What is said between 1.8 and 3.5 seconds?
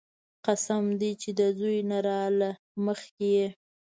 نه راله مخكې يې.